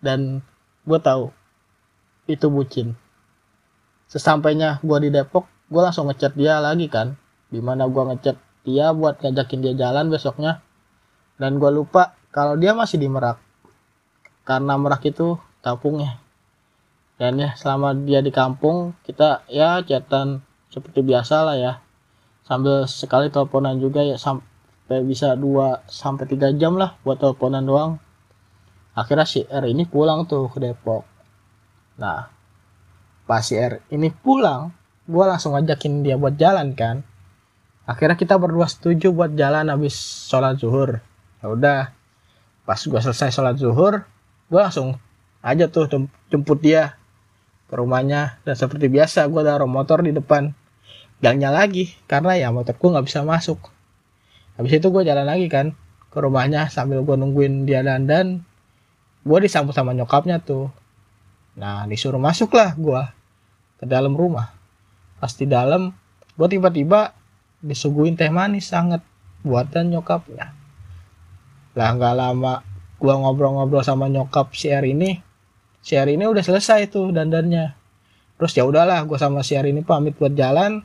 Dan 0.02 0.42
gue 0.82 0.98
tahu 0.98 1.30
itu 2.26 2.46
bucin. 2.50 2.98
Sesampainya 4.10 4.82
gue 4.82 4.98
di 5.06 5.10
Depok 5.14 5.46
gue 5.70 5.78
langsung 5.78 6.10
ngechat 6.10 6.34
dia 6.34 6.58
lagi 6.58 6.90
kan. 6.90 7.14
Di 7.54 7.62
mana 7.62 7.86
gue 7.86 8.02
ngechat 8.02 8.36
dia 8.66 8.90
buat 8.90 9.22
ngajakin 9.22 9.62
dia 9.62 9.74
jalan 9.78 10.10
besoknya. 10.10 10.58
Dan 11.38 11.62
gue 11.62 11.70
lupa 11.70 12.18
kalau 12.34 12.58
dia 12.58 12.74
masih 12.74 12.98
di 12.98 13.06
Merak. 13.06 13.38
Karena 14.42 14.74
Merak 14.74 15.06
itu 15.06 15.38
kampungnya. 15.62 16.18
Dan 17.14 17.38
ya 17.38 17.54
selama 17.54 17.94
dia 17.94 18.18
di 18.18 18.34
kampung 18.34 18.98
kita 19.06 19.46
ya 19.46 19.78
chatan 19.86 20.42
seperti 20.66 21.06
biasa 21.06 21.46
lah 21.46 21.54
ya 21.54 21.72
sambil 22.42 22.84
sekali 22.90 23.30
teleponan 23.30 23.78
juga 23.78 24.02
ya 24.02 24.18
sampai 24.18 25.02
bisa 25.06 25.38
2 25.38 25.86
sampai 25.86 26.24
3 26.26 26.58
jam 26.58 26.74
lah 26.74 26.98
buat 27.06 27.18
teleponan 27.18 27.64
doang. 27.64 27.92
Akhirnya 28.92 29.24
si 29.24 29.46
R 29.48 29.64
ini 29.70 29.88
pulang 29.88 30.28
tuh 30.28 30.52
ke 30.52 30.58
Depok. 30.60 31.06
Nah 31.96 32.28
pas 33.24 33.40
si 33.40 33.56
R 33.56 33.80
ini 33.94 34.10
pulang 34.10 34.74
gue 35.06 35.24
langsung 35.24 35.54
ngajakin 35.56 36.04
dia 36.04 36.18
buat 36.18 36.36
jalan 36.36 36.74
kan. 36.76 37.06
Akhirnya 37.88 38.14
kita 38.14 38.38
berdua 38.38 38.70
setuju 38.70 39.10
buat 39.10 39.34
jalan 39.34 39.70
habis 39.70 39.94
sholat 40.28 40.58
zuhur. 40.58 41.02
Ya 41.42 41.46
udah 41.50 41.80
pas 42.62 42.78
gue 42.78 43.00
selesai 43.00 43.34
sholat 43.34 43.58
zuhur 43.58 44.06
gue 44.52 44.60
langsung 44.60 45.00
aja 45.42 45.66
tuh 45.66 45.88
jemput 46.28 46.60
dia 46.60 46.98
ke 47.70 47.74
rumahnya. 47.74 48.42
Dan 48.44 48.54
seperti 48.58 48.92
biasa 48.92 49.24
gue 49.30 49.40
taruh 49.40 49.70
motor 49.70 50.04
di 50.04 50.12
depan 50.12 50.52
gangnya 51.22 51.54
lagi 51.54 51.94
karena 52.10 52.34
ya 52.34 52.50
motorku 52.50 52.90
nggak 52.90 53.06
bisa 53.06 53.22
masuk. 53.22 53.70
Habis 54.58 54.82
itu 54.82 54.90
gue 54.90 55.02
jalan 55.06 55.24
lagi 55.24 55.46
kan 55.48 55.72
ke 56.12 56.18
rumahnya 56.18 56.68
sambil 56.68 57.00
gue 57.06 57.16
nungguin 57.16 57.64
dia 57.64 57.80
dandan. 57.80 58.42
Gue 59.22 59.38
disambut 59.40 59.72
sama 59.72 59.94
nyokapnya 59.94 60.42
tuh. 60.42 60.68
Nah 61.56 61.86
disuruh 61.86 62.18
masuk 62.18 62.52
lah 62.58 62.74
gue 62.74 63.02
ke 63.78 63.84
dalam 63.86 64.12
rumah. 64.18 64.50
Pas 65.22 65.30
di 65.32 65.46
dalam 65.46 65.94
gue 66.34 66.48
tiba-tiba 66.50 67.14
disuguhin 67.62 68.18
teh 68.18 68.28
manis 68.28 68.68
sangat 68.74 69.00
buatan 69.46 69.94
nyokapnya. 69.94 70.50
Lah 71.78 71.88
nggak 71.96 72.14
lama 72.18 72.54
gua 73.02 73.18
ngobrol-ngobrol 73.18 73.82
sama 73.82 74.06
nyokap 74.06 74.54
si 74.54 74.70
R 74.70 74.86
ini 74.86 75.18
si 75.82 75.98
R 75.98 76.06
ini 76.06 76.26
udah 76.26 76.42
selesai 76.42 76.90
tuh 76.90 77.10
dandannya. 77.10 77.74
Terus 78.38 78.52
ya 78.54 78.62
udahlah 78.66 79.02
gua 79.06 79.18
sama 79.18 79.42
si 79.42 79.58
R 79.58 79.66
ini 79.66 79.82
pamit 79.82 80.14
buat 80.18 80.34
jalan 80.34 80.82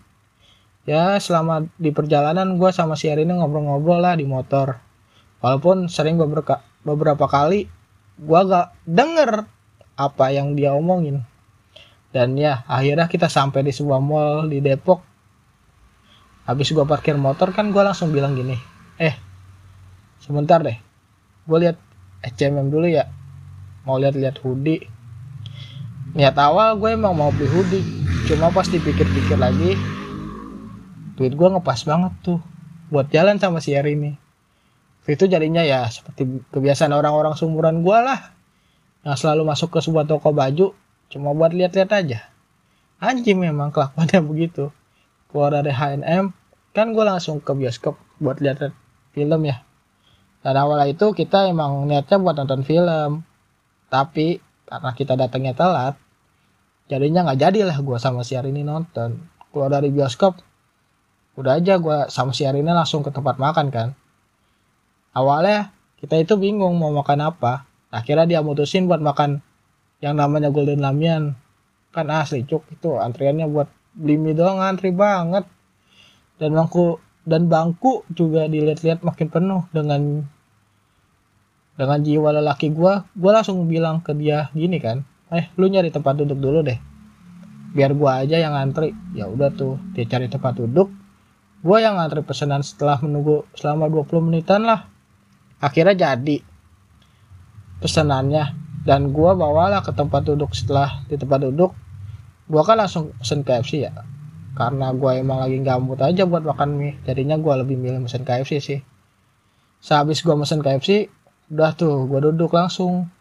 ya 0.88 1.20
selama 1.20 1.67
di 1.75 1.91
perjalanan 1.91 2.56
gua 2.56 2.72
sama 2.72 2.96
si 2.96 3.12
R 3.12 3.20
ini 3.20 3.36
ngobrol-ngobrol 3.36 4.00
lah 4.00 4.15
di 4.15 4.24
motor. 4.24 4.79
Walaupun 5.44 5.91
sering 5.91 6.15
beberapa 6.15 6.63
beberapa 6.82 7.27
kali 7.27 7.67
gua 8.17 8.48
gak 8.48 8.67
denger 8.88 9.46
apa 10.00 10.25
yang 10.32 10.56
dia 10.56 10.72
omongin. 10.72 11.27
Dan 12.15 12.39
ya 12.39 12.63
akhirnya 12.65 13.12
kita 13.12 13.27
sampai 13.27 13.67
di 13.67 13.75
sebuah 13.75 14.00
mall 14.00 14.48
di 14.48 14.63
Depok. 14.63 15.03
Habis 16.48 16.72
gue 16.72 16.88
parkir 16.88 17.20
motor 17.20 17.51
kan 17.51 17.75
gue 17.75 17.84
langsung 17.84 18.15
bilang 18.15 18.32
gini 18.32 18.56
eh 18.96 19.12
sebentar 20.24 20.63
deh. 20.63 20.79
Gue 21.44 21.67
lihat 21.67 21.77
HMM 22.24 22.72
dulu 22.72 22.88
ya. 22.88 23.12
Mau 23.84 24.00
lihat-lihat 24.00 24.39
hoodie. 24.44 24.88
Niat 26.15 26.39
awal 26.39 26.79
gue 26.79 26.96
emang 26.96 27.12
mau 27.12 27.36
beli 27.36 27.51
hoodie. 27.51 27.86
Cuma 28.32 28.48
pas 28.51 28.67
dipikir-pikir 28.67 29.36
lagi 29.36 29.75
duit 31.17 31.33
gue 31.33 31.47
ngepas 31.50 31.81
banget 31.83 32.13
tuh 32.21 32.39
buat 32.93 33.09
jalan 33.09 33.41
sama 33.41 33.57
si 33.59 33.74
Eri 33.74 33.97
ini. 33.97 34.13
Itu 35.07 35.25
jadinya 35.25 35.63
ya 35.63 35.88
seperti 35.88 36.45
kebiasaan 36.51 36.91
orang-orang 36.91 37.33
sumuran 37.33 37.81
gue 37.81 37.97
lah 37.97 38.36
yang 39.07 39.15
selalu 39.15 39.47
masuk 39.47 39.74
ke 39.74 39.79
sebuah 39.79 40.05
toko 40.05 40.36
baju 40.36 40.77
cuma 41.09 41.33
buat 41.33 41.55
lihat-lihat 41.55 41.89
aja. 41.95 42.19
Anjing 43.01 43.41
memang 43.41 43.74
kelakuannya 43.74 44.19
begitu. 44.29 44.69
Keluar 45.31 45.51
dari 45.57 45.74
H&M 45.74 46.31
kan 46.71 46.88
gue 46.93 47.03
langsung 47.03 47.41
ke 47.41 47.51
bioskop 47.57 47.97
buat 48.21 48.38
lihat 48.38 48.69
film 49.15 49.41
ya. 49.47 49.63
Dan 50.45 50.53
awal 50.53 50.86
itu 50.88 51.12
kita 51.12 51.50
emang 51.50 51.89
niatnya 51.89 52.21
buat 52.21 52.36
nonton 52.38 52.62
film. 52.62 53.25
Tapi 53.88 54.43
karena 54.67 54.91
kita 54.91 55.15
datangnya 55.15 55.55
telat 55.55 55.95
jadinya 56.91 57.27
nggak 57.27 57.39
jadilah 57.39 57.77
gue 57.79 57.97
sama 57.97 58.27
si 58.27 58.36
ini 58.36 58.62
nonton. 58.62 59.17
Keluar 59.50 59.71
dari 59.71 59.88
bioskop 59.88 60.47
udah 61.38 61.62
aja 61.62 61.77
gue 61.77 62.10
sama 62.10 62.34
si 62.34 62.50
ini 62.50 62.65
langsung 62.65 63.06
ke 63.06 63.13
tempat 63.13 63.38
makan 63.38 63.70
kan. 63.70 63.94
Awalnya 65.13 65.70
kita 66.01 66.17
itu 66.17 66.34
bingung 66.34 66.82
mau 66.82 66.89
makan 66.89 67.29
apa. 67.29 67.70
Akhirnya 67.94 68.25
dia 68.25 68.39
mutusin 68.41 68.89
buat 68.89 69.01
makan 69.01 69.46
yang 70.01 70.17
namanya 70.17 70.50
golden 70.50 70.82
lamian. 70.82 71.38
Kan 71.94 72.10
asli 72.10 72.41
cuk. 72.41 72.65
Itu 72.74 72.98
antriannya 72.98 73.46
buat 73.46 73.70
beli 73.94 74.17
mie 74.17 74.34
doang 74.34 74.58
ngantri 74.58 74.89
banget. 74.89 75.46
Dan 76.41 76.58
bangku 76.58 76.98
dan 77.22 77.46
bangku 77.46 78.06
juga 78.13 78.50
dilihat-lihat 78.50 79.06
makin 79.06 79.29
penuh 79.29 79.62
dengan 79.74 80.25
dengan 81.77 82.00
jiwa 82.01 82.34
lelaki 82.34 82.74
gue 82.74 82.94
gue 83.13 83.32
langsung 83.34 83.70
bilang 83.70 84.01
ke 84.01 84.17
dia 84.17 84.50
gini 84.58 84.82
kan. 84.82 85.06
Eh 85.29 85.53
lu 85.53 85.70
nyari 85.70 85.94
tempat 85.94 86.17
duduk 86.17 86.41
dulu 86.41 86.65
deh. 86.65 86.77
Biar 87.77 87.94
gue 87.94 88.10
aja 88.10 88.41
yang 88.41 88.58
ngantri. 88.58 88.94
Ya 89.13 89.29
udah 89.29 89.53
tuh 89.53 89.77
dia 89.94 90.06
cari 90.10 90.29
tempat 90.29 90.58
duduk 90.58 90.89
gue 91.62 91.78
yang 91.82 91.98
ngantri 91.98 92.22
pesanan 92.22 92.62
setelah 92.62 93.02
menunggu 93.02 93.46
selama 93.58 93.90
20 93.90 94.28
menitan 94.28 94.66
lah. 94.66 94.90
Akhirnya 95.58 96.14
jadi 96.14 96.42
pesanannya. 97.82 98.66
Dan 98.88 99.12
gue 99.12 99.32
bawalah 99.36 99.84
ke 99.84 99.92
tempat 99.92 100.24
duduk 100.24 100.56
setelah 100.56 101.04
di 101.12 101.20
tempat 101.20 101.44
duduk 101.44 101.76
gua 102.48 102.64
kan 102.64 102.80
langsung 102.80 103.12
pesen 103.20 103.44
KFC 103.44 103.88
ya. 103.88 103.94
Karena 104.58 104.90
gua 104.96 105.20
emang 105.20 105.44
lagi 105.44 105.60
gambut 105.62 106.00
aja 106.02 106.26
buat 106.26 106.42
makan 106.42 106.80
mie 106.80 106.98
jadinya 107.04 107.38
gua 107.38 107.62
lebih 107.62 107.78
milih 107.78 108.08
pesen 108.08 108.24
KFC 108.24 108.52
sih. 108.64 108.80
Sehabis 109.84 110.24
gua 110.24 110.40
pesen 110.40 110.64
KFC 110.64 111.12
udah 111.52 111.76
tuh 111.76 112.08
gua 112.08 112.32
duduk 112.32 112.56
langsung. 112.56 113.12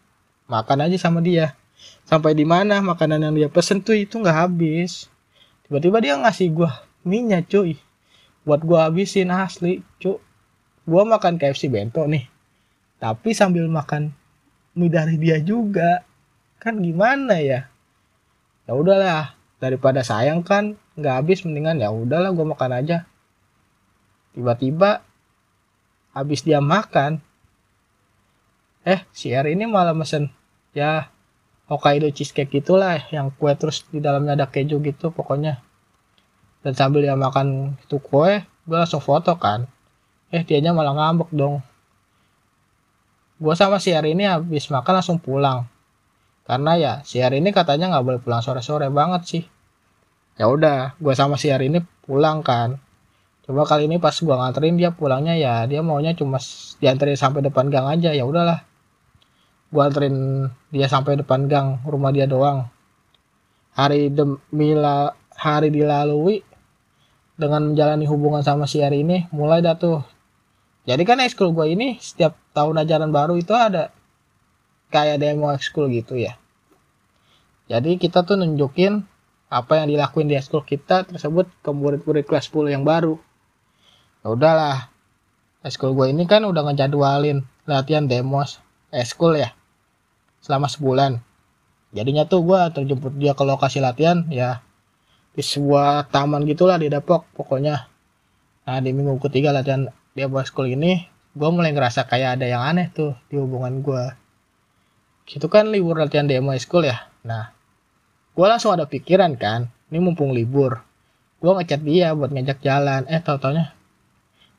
Makan 0.47 0.87
aja 0.87 0.97
sama 0.97 1.21
dia. 1.21 1.59
Sampai 2.07 2.39
di 2.39 2.47
mana 2.47 2.79
makanan 2.81 3.21
yang 3.21 3.35
dia 3.35 3.49
pesen 3.51 3.83
tuh 3.83 3.99
itu 3.99 4.17
nggak 4.23 4.47
habis. 4.47 5.11
Tiba-tiba 5.67 5.99
dia 5.99 6.15
ngasih 6.17 6.49
gua 6.55 6.87
mie 7.03 7.43
cuy 7.45 7.77
buat 8.47 8.63
gua 8.63 8.87
habisin 8.89 9.35
asli 9.35 9.83
cuy 9.99 10.23
gua 10.87 11.03
makan 11.03 11.37
KFC 11.37 11.67
bento 11.67 12.07
nih. 12.07 12.31
Tapi 13.03 13.35
sambil 13.35 13.67
makan 13.67 14.15
mie 14.79 14.89
dari 14.89 15.19
dia 15.19 15.43
juga. 15.43 16.07
Kan 16.63 16.81
gimana 16.81 17.37
ya? 17.43 17.69
Ya 18.65 18.73
udahlah 18.73 19.37
daripada 19.61 20.01
sayang 20.07 20.47
kan 20.47 20.79
nggak 20.97 21.15
habis 21.21 21.45
mendingan 21.45 21.83
ya 21.83 21.93
udahlah 21.93 22.33
gue 22.33 22.47
makan 22.47 22.73
aja. 22.73 23.05
Tiba-tiba 24.33 25.05
habis 26.17 26.41
dia 26.41 26.65
makan 26.65 27.21
eh 28.87 29.03
si 29.13 29.35
R 29.35 29.51
ini 29.51 29.69
malah 29.69 29.93
mesen 29.93 30.33
ya 30.73 31.11
Hokkaido 31.67 32.07
cheesecake 32.15 32.63
gitulah 32.63 33.03
yang 33.11 33.35
kue 33.35 33.51
terus 33.59 33.83
di 33.91 33.99
dalamnya 33.99 34.39
ada 34.39 34.47
keju 34.47 34.79
gitu 34.87 35.11
pokoknya 35.11 35.66
dan 36.67 36.75
sambil 36.75 37.07
dia 37.07 37.15
makan 37.15 37.79
itu 37.79 38.03
kue 38.03 38.43
gue 38.43 38.75
langsung 38.75 38.99
foto 38.99 39.39
kan. 39.39 39.71
Eh 40.35 40.43
dianya 40.43 40.75
malah 40.75 40.99
ngambek 40.99 41.31
dong. 41.31 41.63
Gue 43.39 43.55
sama 43.55 43.79
si 43.79 43.95
R 43.95 44.03
ini 44.03 44.27
habis 44.27 44.67
makan 44.75 44.99
langsung 44.99 45.23
pulang. 45.23 45.71
Karena 46.43 46.75
ya 46.75 46.93
si 47.07 47.23
hari 47.23 47.39
ini 47.39 47.55
katanya 47.55 47.95
nggak 47.95 48.03
boleh 48.03 48.19
pulang 48.19 48.43
sore-sore 48.43 48.91
banget 48.91 49.23
sih. 49.31 49.45
Ya 50.35 50.51
udah 50.51 50.99
gue 50.99 51.15
sama 51.15 51.39
si 51.39 51.55
hari 51.55 51.71
ini 51.71 51.87
pulang 52.03 52.43
kan. 52.43 52.83
Coba 53.47 53.63
kali 53.63 53.87
ini 53.87 54.03
pas 54.03 54.19
gue 54.19 54.35
nganterin 54.35 54.75
dia 54.75 54.91
pulangnya 54.91 55.39
ya 55.39 55.71
dia 55.71 55.87
maunya 55.87 56.19
cuma 56.19 56.43
dianterin 56.83 57.15
sampai 57.15 57.47
depan 57.47 57.71
gang 57.71 57.87
aja 57.87 58.11
ya 58.11 58.27
udahlah. 58.27 58.67
Gue 59.71 59.83
anterin 59.87 60.51
dia 60.75 60.91
sampai 60.91 61.15
depan 61.15 61.47
gang 61.47 61.79
rumah 61.87 62.11
dia 62.11 62.27
doang. 62.27 62.67
Hari 63.79 64.11
demi 64.11 64.75
hari 65.39 65.71
dilalui 65.71 66.56
dengan 67.37 67.73
menjalani 67.73 68.09
hubungan 68.09 68.41
sama 68.41 68.65
si 68.65 68.81
hari 68.81 69.05
ini 69.05 69.29
mulai 69.31 69.61
dah 69.61 69.77
tuh. 69.77 70.01
Jadi 70.89 71.03
kan 71.05 71.21
ekskul 71.21 71.53
gue 71.53 71.77
ini 71.77 72.01
setiap 72.01 72.37
tahun 72.57 72.81
ajaran 72.83 73.13
baru 73.13 73.37
itu 73.37 73.53
ada. 73.53 73.93
Kayak 74.89 75.21
demo 75.21 75.53
ekskul 75.53 75.93
gitu 75.93 76.17
ya. 76.17 76.41
Jadi 77.67 78.01
kita 78.01 78.25
tuh 78.25 78.41
nunjukin 78.41 79.05
apa 79.51 79.83
yang 79.83 79.91
dilakuin 79.91 80.31
di 80.31 80.39
ekskul 80.39 80.63
kita 80.63 81.07
tersebut 81.07 81.51
ke 81.63 81.71
murid-murid 81.71 82.25
kelas 82.27 82.49
10 82.51 82.73
yang 82.73 82.83
baru. 82.87 83.19
Ya 84.25 84.27
udahlah. 84.33 84.79
Ekskul 85.67 85.93
gue 85.99 86.15
ini 86.15 86.25
kan 86.31 86.47
udah 86.47 86.63
ngejadwalin 86.71 87.43
latihan 87.67 88.07
demos 88.07 88.63
ekskul 88.95 89.37
ya 89.37 89.51
selama 90.39 90.71
sebulan. 90.71 91.19
Jadinya 91.91 92.27
tuh 92.27 92.47
gue 92.47 92.61
terjemput 92.71 93.19
dia 93.19 93.35
ke 93.35 93.43
lokasi 93.43 93.83
latihan 93.83 94.27
ya 94.31 94.63
di 95.37 95.45
sebuah 95.45 96.09
taman 96.09 96.49
gitulah 96.49 96.81
di 96.81 96.89
Depok 96.89 97.29
pokoknya. 97.37 97.85
Nah 98.65 98.81
di 98.81 98.91
minggu 98.97 99.21
ketiga 99.21 99.53
latihan 99.53 99.93
dia 100.17 100.33
buat 100.33 100.49
school 100.49 100.73
ini 100.73 101.05
gue 101.37 101.49
mulai 101.53 101.77
ngerasa 101.77 102.09
kayak 102.09 102.41
ada 102.41 102.49
yang 102.49 102.65
aneh 102.65 102.89
tuh 102.89 103.13
di 103.29 103.37
hubungan 103.37 103.85
gue 103.85 104.05
itu 105.29 105.45
kan 105.53 105.69
libur 105.69 106.01
latihan 106.01 106.25
demo 106.25 106.57
school 106.57 106.89
ya? 106.89 107.13
Nah 107.29 107.53
gue 108.33 108.47
langsung 108.49 108.73
ada 108.73 108.89
pikiran 108.89 109.37
kan 109.37 109.69
ini 109.93 110.01
mumpung 110.01 110.33
libur 110.33 110.81
gue 111.37 111.53
ngechat 111.53 111.85
dia 111.85 112.17
buat 112.17 112.33
ngajak 112.33 112.65
jalan. 112.65 113.05
Eh 113.13 113.21
tau 113.21 113.37
taunya 113.37 113.77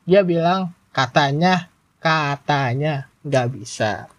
dia 0.06 0.22
bilang 0.22 0.78
katanya 0.94 1.74
katanya 1.98 3.10
nggak 3.26 3.50
bisa. 3.50 4.14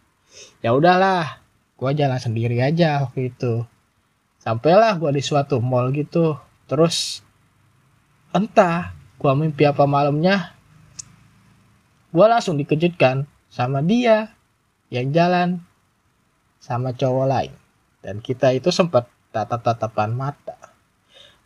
Ya 0.59 0.75
udahlah 0.75 1.38
gue 1.79 1.91
jalan 1.95 2.19
sendiri 2.19 2.59
aja 2.59 3.07
waktu 3.07 3.31
itu. 3.31 3.62
Sampailah 4.43 4.99
gue 4.99 5.15
di 5.15 5.23
suatu 5.23 5.62
mall 5.62 5.95
gitu 5.95 6.48
terus 6.68 7.25
entah 8.30 8.92
gue 9.18 9.32
mimpi 9.34 9.66
apa 9.66 9.88
malamnya 9.88 10.54
gue 12.12 12.26
langsung 12.28 12.54
dikejutkan 12.60 13.26
sama 13.48 13.82
dia 13.82 14.32
yang 14.88 15.12
jalan 15.12 15.60
sama 16.58 16.92
cowok 16.96 17.26
lain. 17.28 17.52
Dan 18.00 18.25
kita 18.25 18.56
itu 18.56 18.72
sempat 18.72 19.08
tatap-tatapan 19.32 20.12
mata. 20.16 20.56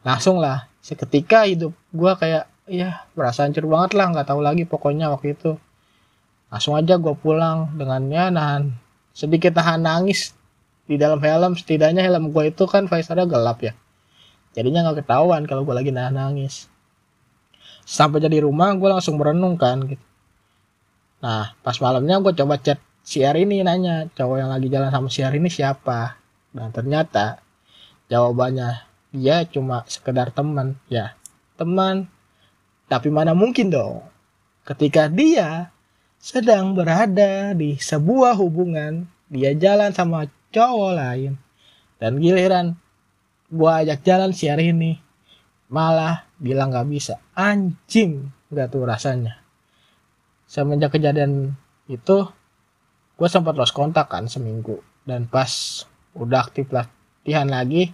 Langsung 0.06 0.38
lah 0.38 0.70
seketika 0.82 1.46
hidup 1.46 1.74
gue 1.94 2.12
kayak 2.18 2.50
ya 2.70 3.06
merasa 3.18 3.46
hancur 3.46 3.66
banget 3.66 3.98
lah 3.98 4.06
nggak 4.14 4.28
tahu 4.28 4.40
lagi 4.42 4.62
pokoknya 4.66 5.10
waktu 5.10 5.34
itu. 5.34 5.58
Langsung 6.52 6.78
aja 6.78 7.00
gue 7.00 7.14
pulang 7.18 7.74
dengannya 7.74 8.30
nahan 8.30 8.62
sedikit 9.16 9.56
tahan 9.56 9.82
nangis 9.82 10.34
di 10.86 10.94
dalam 10.98 11.18
helm. 11.18 11.58
Setidaknya 11.58 12.06
helm 12.06 12.30
gue 12.30 12.54
itu 12.54 12.64
kan 12.70 12.86
visornya 12.86 13.26
gelap 13.26 13.58
ya 13.62 13.74
jadinya 14.52 14.88
nggak 14.88 15.04
ketahuan 15.04 15.44
kalau 15.48 15.64
gue 15.64 15.74
lagi 15.74 15.90
nangis. 15.92 16.68
Sampai 17.82 18.22
jadi 18.22 18.46
rumah 18.46 18.72
gue 18.78 18.88
langsung 18.88 19.18
merenung 19.18 19.58
kan 19.58 19.82
gitu. 19.84 20.04
Nah 21.24 21.54
pas 21.60 21.76
malamnya 21.82 22.20
gue 22.22 22.32
coba 22.36 22.58
chat 22.60 22.78
si 23.02 23.22
R 23.22 23.34
ini 23.34 23.66
nanya 23.66 24.06
cowok 24.14 24.36
yang 24.38 24.50
lagi 24.50 24.68
jalan 24.70 24.90
sama 24.90 25.08
si 25.10 25.20
R 25.22 25.34
ini 25.34 25.50
siapa? 25.50 26.18
Dan 26.52 26.70
ternyata 26.70 27.42
jawabannya 28.06 28.86
dia 29.12 29.44
cuma 29.48 29.82
sekedar 29.88 30.30
teman. 30.30 30.78
Ya 30.86 31.16
teman. 31.56 32.08
Tapi 32.86 33.08
mana 33.08 33.32
mungkin 33.32 33.72
dong? 33.72 34.04
Ketika 34.62 35.08
dia 35.08 35.72
sedang 36.22 36.76
berada 36.76 37.50
di 37.56 37.74
sebuah 37.80 38.38
hubungan 38.38 39.10
dia 39.32 39.56
jalan 39.56 39.90
sama 39.96 40.28
cowok 40.52 40.92
lain. 40.92 41.40
Dan 41.96 42.20
giliran 42.20 42.81
gua 43.52 43.84
ajak 43.84 44.00
jalan 44.00 44.32
si 44.32 44.48
hari 44.48 44.72
ini. 44.72 44.96
Malah 45.68 46.24
bilang 46.40 46.72
gak 46.72 46.88
bisa. 46.88 47.20
Anjing 47.36 48.32
gak 48.48 48.72
tuh 48.72 48.84
rasanya. 48.88 49.40
Semenjak 50.48 50.96
kejadian 50.96 51.56
itu 51.88 52.28
gue 53.16 53.28
sempat 53.28 53.56
lost 53.56 53.72
kontak 53.72 54.08
kan 54.08 54.28
seminggu. 54.28 54.80
Dan 55.04 55.28
pas 55.28 55.48
udah 56.12 56.44
aktif 56.44 56.68
latihan 56.72 57.48
lagi 57.48 57.88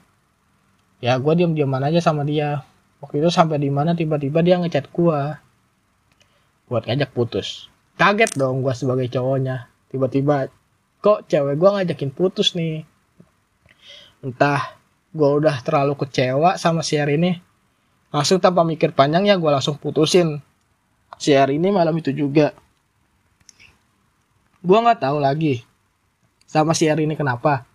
ya 0.99 1.15
gue 1.23 1.33
diam 1.39 1.55
diaman 1.55 1.87
aja 1.87 2.03
sama 2.03 2.27
dia. 2.27 2.67
Waktu 2.99 3.23
itu 3.23 3.31
sampai 3.31 3.63
di 3.63 3.71
mana 3.71 3.95
tiba-tiba 3.95 4.43
dia 4.43 4.59
ngechat 4.59 4.91
gue 4.91 5.21
buat 6.67 6.83
ngajak 6.83 7.15
putus. 7.15 7.71
Kaget 7.95 8.35
dong 8.35 8.67
gue 8.67 8.75
sebagai 8.75 9.07
cowoknya. 9.07 9.71
Tiba-tiba 9.95 10.51
kok 10.99 11.31
cewek 11.31 11.55
gue 11.55 11.71
ngajakin 11.71 12.11
putus 12.11 12.59
nih? 12.59 12.83
Entah 14.19 14.78
gue 15.13 15.29
udah 15.41 15.65
terlalu 15.65 15.97
kecewa 15.97 16.61
sama 16.61 16.85
si 16.85 17.01
ini. 17.01 17.41
Langsung 18.09 18.41
tanpa 18.41 18.65
mikir 18.65 18.97
panjang 18.97 19.29
ya 19.29 19.37
gue 19.37 19.51
langsung 19.51 19.77
putusin. 19.77 20.41
Si 21.19 21.33
ini 21.35 21.69
malam 21.69 21.97
itu 21.97 22.13
juga. 22.13 22.53
Gue 24.61 24.79
nggak 24.79 25.01
tahu 25.05 25.19
lagi 25.21 25.65
sama 26.49 26.73
si 26.73 26.89
R 26.89 26.99
ini 27.01 27.15
kenapa. 27.17 27.69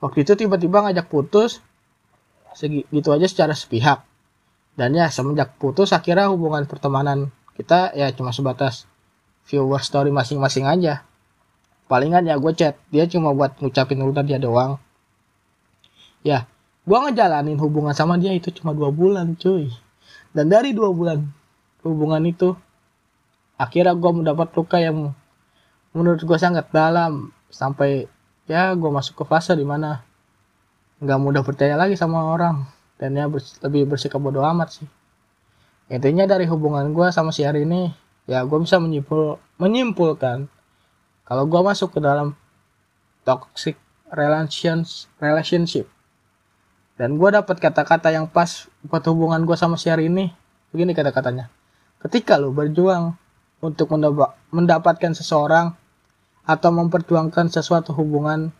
Waktu 0.00 0.24
itu 0.24 0.32
tiba-tiba 0.38 0.84
ngajak 0.84 1.06
putus 1.12 1.60
segitu 2.56 3.12
aja 3.12 3.26
secara 3.28 3.52
sepihak. 3.52 4.04
Dan 4.78 4.94
ya 4.94 5.10
semenjak 5.10 5.58
putus 5.58 5.90
akhirnya 5.90 6.30
hubungan 6.30 6.64
pertemanan 6.64 7.34
kita 7.58 7.90
ya 7.98 8.14
cuma 8.14 8.30
sebatas 8.30 8.86
viewer 9.44 9.82
story 9.82 10.14
masing-masing 10.14 10.64
aja. 10.64 11.02
Palingan 11.90 12.28
ya 12.28 12.38
gue 12.38 12.52
chat 12.54 12.78
dia 12.92 13.04
cuma 13.10 13.34
buat 13.34 13.58
ngucapin 13.58 14.00
udah 14.00 14.22
dia 14.22 14.38
doang. 14.38 14.78
Ya 16.22 16.46
gue 16.88 16.98
ngejalanin 17.04 17.60
hubungan 17.60 17.92
sama 17.92 18.16
dia 18.16 18.32
itu 18.32 18.48
cuma 18.56 18.72
dua 18.72 18.88
bulan 18.88 19.36
cuy. 19.36 19.68
Dan 20.32 20.48
dari 20.48 20.72
dua 20.72 20.88
bulan 20.88 21.28
hubungan 21.84 22.24
itu 22.24 22.56
akhirnya 23.60 23.92
gue 23.92 24.12
mendapat 24.24 24.48
luka 24.56 24.80
yang 24.80 25.12
menurut 25.92 26.24
gue 26.24 26.38
sangat 26.40 26.72
dalam. 26.72 27.28
Sampai 27.52 28.08
ya 28.48 28.72
gue 28.72 28.88
masuk 28.88 29.20
ke 29.20 29.24
fase 29.28 29.52
di 29.52 29.68
mana 29.68 30.00
nggak 31.04 31.18
mudah 31.20 31.44
percaya 31.44 31.76
lagi 31.76 31.92
sama 31.92 32.24
orang. 32.24 32.64
Dan 32.96 33.20
ya 33.20 33.28
bers 33.28 33.60
lebih 33.60 33.84
bersikap 33.84 34.18
bodoh 34.18 34.42
amat 34.48 34.80
sih. 34.80 34.88
Intinya 35.92 36.24
dari 36.24 36.48
hubungan 36.48 36.88
gue 36.96 37.12
sama 37.12 37.32
si 37.36 37.44
hari 37.44 37.68
ini 37.68 37.92
ya 38.28 38.44
gue 38.44 38.58
bisa 38.60 38.76
menyimpul 38.76 39.40
menyimpulkan 39.56 40.52
kalau 41.24 41.44
gue 41.48 41.60
masuk 41.64 41.96
ke 41.96 42.00
dalam 42.04 42.36
toxic 43.24 43.80
relations 44.12 45.08
relationship 45.16 45.88
dan 46.98 47.14
gue 47.14 47.30
dapat 47.30 47.62
kata-kata 47.62 48.10
yang 48.10 48.26
pas 48.26 48.66
buat 48.82 49.06
hubungan 49.06 49.38
gue 49.46 49.54
sama 49.54 49.78
si 49.78 49.86
hari 49.86 50.10
ini. 50.10 50.34
Begini 50.74 50.92
kata-katanya. 50.92 51.46
Ketika 52.02 52.34
lo 52.36 52.50
berjuang 52.50 53.14
untuk 53.62 53.94
mendapatkan 54.50 55.14
seseorang 55.14 55.78
atau 56.42 56.70
memperjuangkan 56.74 57.54
sesuatu 57.54 57.94
hubungan 57.94 58.50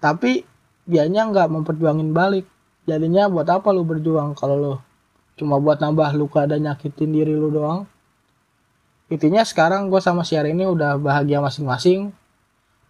tapi 0.00 0.48
dianya 0.88 1.28
nggak 1.28 1.48
memperjuangin 1.52 2.16
balik 2.16 2.48
jadinya 2.88 3.28
buat 3.28 3.48
apa 3.48 3.68
lu 3.72 3.84
berjuang 3.84 4.32
kalau 4.32 4.56
lu 4.56 4.74
cuma 5.36 5.60
buat 5.60 5.80
nambah 5.80 6.16
luka 6.16 6.48
dan 6.48 6.64
nyakitin 6.64 7.12
diri 7.12 7.36
lu 7.36 7.52
doang? 7.52 7.84
Intinya 9.12 9.44
sekarang 9.44 9.92
gue 9.92 10.00
sama 10.00 10.24
si 10.24 10.38
ini 10.38 10.64
udah 10.64 10.96
bahagia 10.96 11.44
masing-masing 11.44 12.12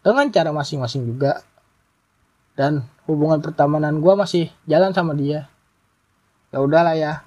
dengan 0.06 0.26
cara 0.30 0.50
masing-masing 0.54 1.10
juga. 1.10 1.42
Dan 2.54 2.84
hubungan 3.10 3.42
pertemanan 3.42 3.98
gue 3.98 4.14
masih 4.14 4.44
jalan 4.70 4.94
sama 4.94 5.18
dia 5.18 5.50
ya 6.54 6.62
udahlah 6.62 6.94
ya 6.94 7.26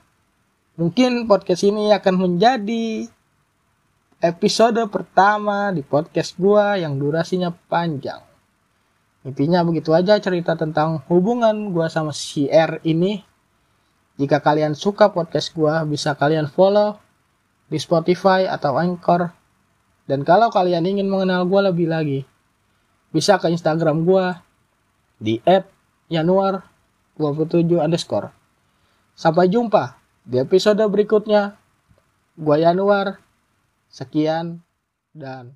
mungkin 0.80 1.28
podcast 1.28 1.67
ini 1.67 1.91
akan 1.91 2.15
menjadi 2.17 3.12
episode 4.24 4.80
pertama 4.88 5.67
di 5.76 5.84
podcast 5.84 6.39
gua 6.39 6.80
yang 6.80 6.96
durasinya 6.96 7.52
panjang. 7.67 8.24
Intinya 9.28 9.67
begitu 9.67 9.91
aja 9.91 10.15
cerita 10.24 10.56
tentang 10.56 11.04
hubungan 11.12 11.76
gua 11.76 11.91
sama 11.91 12.15
si 12.15 12.48
R 12.48 12.80
ini. 12.88 13.19
Jika 14.15 14.39
kalian 14.39 14.80
suka 14.80 15.12
podcast 15.12 15.52
gua, 15.52 15.84
bisa 15.84 16.15
kalian 16.15 16.48
follow 16.48 16.96
di 17.67 17.76
Spotify 17.76 18.48
atau 18.48 18.80
Anchor. 18.80 19.36
Dan 20.08 20.24
kalau 20.24 20.48
kalian 20.48 20.88
ingin 20.88 21.12
mengenal 21.12 21.43
gua 21.43 21.67
lebih 21.67 21.91
lagi, 21.91 22.24
bisa 23.12 23.36
ke 23.43 23.52
Instagram 23.52 24.08
gua 24.08 24.39
di 25.19 25.43
@januar27 26.13 27.82
underscore. 27.82 28.30
Sampai 29.17 29.49
jumpa 29.49 29.97
di 30.21 30.38
episode 30.38 30.82
berikutnya. 30.86 31.58
Gua 32.38 32.58
Januar. 32.62 33.17
Sekian 33.93 34.62
dan 35.13 35.54